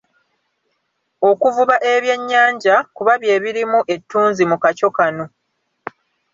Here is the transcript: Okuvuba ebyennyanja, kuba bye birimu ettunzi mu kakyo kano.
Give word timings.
Okuvuba 1.29 1.75
ebyennyanja, 1.93 2.75
kuba 2.95 3.13
bye 3.21 3.35
birimu 3.43 3.79
ettunzi 3.93 4.43
mu 4.49 4.57
kakyo 4.63 4.89
kano. 4.97 5.25